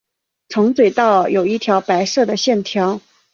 [0.49, 2.99] 从嘴到耳有一道白色的线条。